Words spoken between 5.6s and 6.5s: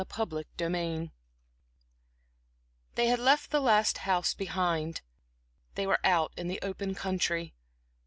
they were out in